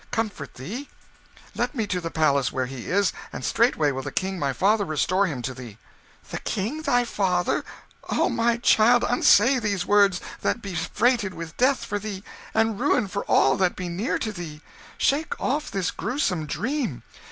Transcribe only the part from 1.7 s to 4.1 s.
me to the palace where he is, and straightway will